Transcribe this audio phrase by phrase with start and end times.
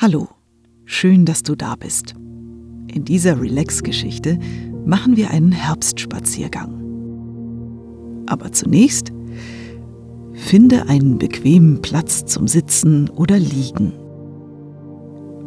[0.00, 0.28] Hallo,
[0.84, 2.12] schön, dass du da bist.
[2.12, 4.38] In dieser Relax-Geschichte
[4.86, 8.22] machen wir einen Herbstspaziergang.
[8.28, 9.10] Aber zunächst
[10.34, 13.90] finde einen bequemen Platz zum Sitzen oder Liegen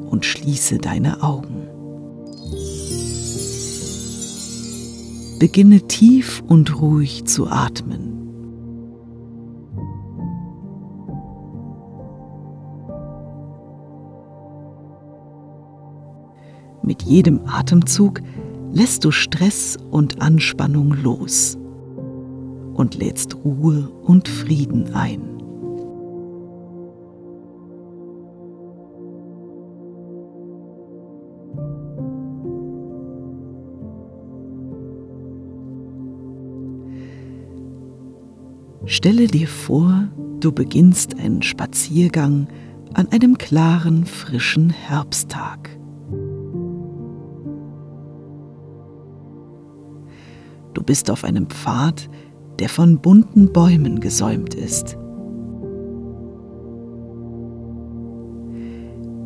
[0.10, 1.70] und schließe deine Augen.
[5.40, 8.21] Beginne tief und ruhig zu atmen.
[16.84, 18.22] Mit jedem Atemzug
[18.74, 21.58] lässt du Stress und Anspannung los
[22.74, 25.32] und lädst Ruhe und Frieden ein.
[38.86, 42.48] Stelle dir vor, du beginnst einen Spaziergang
[42.94, 45.81] an einem klaren, frischen Herbsttag.
[50.74, 52.10] Du bist auf einem Pfad,
[52.60, 54.98] der von bunten Bäumen gesäumt ist.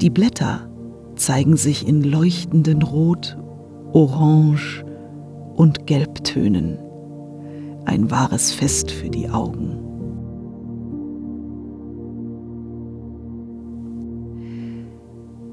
[0.02, 0.70] Die Blätter
[1.16, 3.38] zeigen sich in leuchtenden Rot,
[3.94, 4.84] Orange
[5.56, 6.78] und Gelbtönen.
[7.86, 9.80] Ein wahres Fest für die Augen.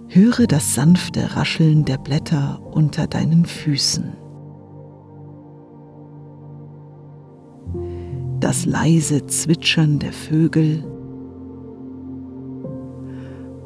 [0.09, 4.22] Höre das sanfte Rascheln der Blätter unter deinen Füßen.
[8.43, 10.83] Das leise Zwitschern der Vögel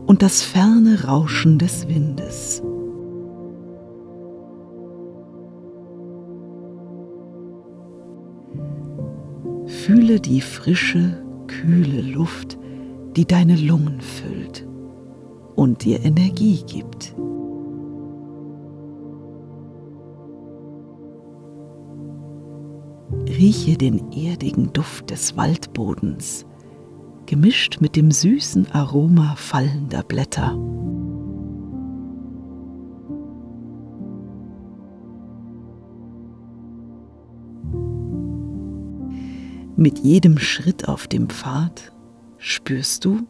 [0.07, 2.63] und das ferne Rauschen des Windes.
[9.67, 12.59] Fühle die frische, kühle Luft,
[13.17, 14.69] die deine Lungen füllt
[15.55, 17.15] und dir Energie gibt.
[23.47, 26.45] Rieche den erdigen Duft des Waldbodens,
[27.27, 30.57] gemischt mit dem süßen Aroma fallender Blätter.
[39.77, 41.93] Mit jedem Schritt auf dem Pfad
[42.39, 43.29] spürst du,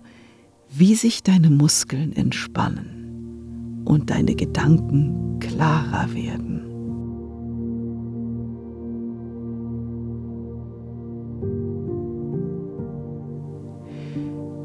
[0.71, 6.76] wie sich deine Muskeln entspannen und deine Gedanken klarer werden.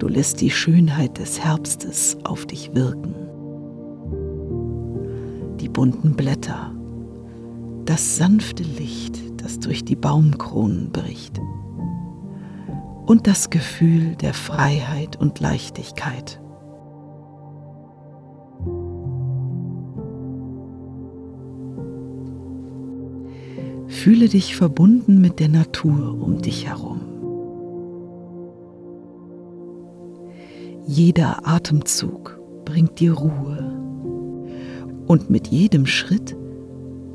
[0.02, 3.14] Du lässt die Schönheit des Herbstes auf dich wirken.
[5.60, 6.74] Die bunten Blätter,
[7.86, 11.40] das sanfte Licht, das durch die Baumkronen bricht
[13.06, 16.42] und das Gefühl der Freiheit und Leichtigkeit.
[23.86, 27.11] Fühle dich verbunden mit der Natur um dich herum.
[30.94, 33.64] Jeder Atemzug bringt dir Ruhe.
[35.08, 36.36] Und mit jedem Schritt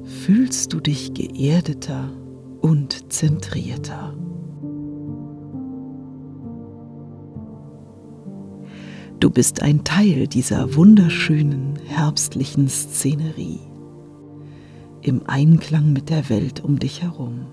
[0.03, 2.10] fühlst du dich geerdeter
[2.62, 4.15] und zentrierter.
[9.20, 13.60] Du bist ein Teil dieser wunderschönen herbstlichen Szenerie
[15.03, 17.44] im Einklang mit der Welt um dich herum.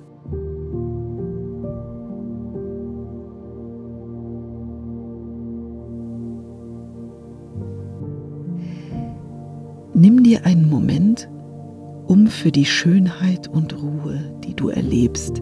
[9.96, 11.30] Nimm dir einen Moment,
[12.08, 15.42] um für die Schönheit und Ruhe, die du erlebst,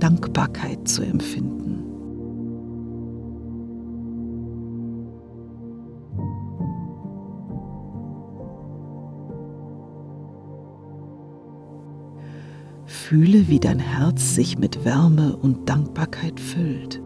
[0.00, 1.82] Dankbarkeit zu empfinden.
[12.84, 17.00] Fühle, wie dein Herz sich mit Wärme und Dankbarkeit füllt.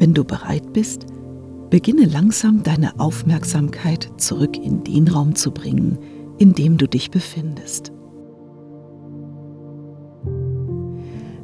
[0.00, 1.04] Wenn du bereit bist,
[1.68, 5.98] beginne langsam deine Aufmerksamkeit zurück in den Raum zu bringen,
[6.38, 7.92] in dem du dich befindest.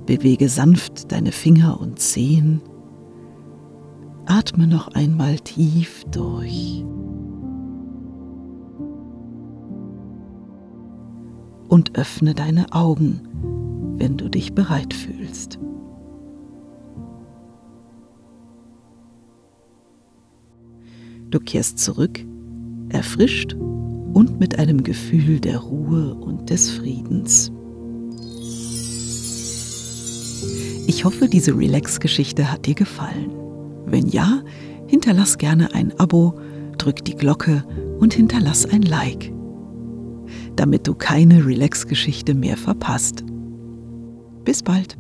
[0.06, 2.62] Bewege sanft deine Finger und Zehen.
[4.24, 6.82] Atme noch einmal tief durch.
[11.68, 13.20] Und öffne deine Augen,
[13.98, 15.58] wenn du dich bereit fühlst.
[21.36, 22.24] Du kehrst zurück,
[22.88, 27.52] erfrischt und mit einem Gefühl der Ruhe und des Friedens.
[30.86, 33.32] Ich hoffe, diese Relax-Geschichte hat dir gefallen.
[33.84, 34.42] Wenn ja,
[34.86, 36.40] hinterlass gerne ein Abo,
[36.78, 37.62] drück die Glocke
[38.00, 39.30] und hinterlass ein Like,
[40.56, 43.24] damit du keine Relax-Geschichte mehr verpasst.
[44.42, 44.96] Bis bald.